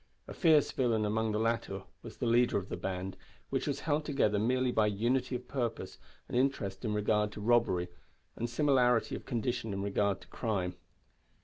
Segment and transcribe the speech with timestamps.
[0.27, 3.15] A fierce villain among the latter was the leader of the band,
[3.51, 7.87] which was held together merely by unity of purpose and interest in regard to robbery,
[8.35, 10.73] and similarity of condition in regard to crime.